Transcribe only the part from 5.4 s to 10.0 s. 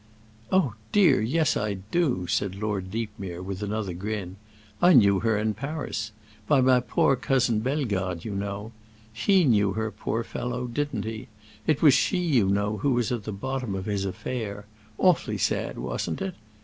Paris—by my poor cousin Bellegarde, you know. He knew her,